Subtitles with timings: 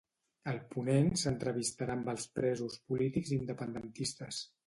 [0.51, 4.43] El ponent s'entrevistarà amb els presos polítics independentistes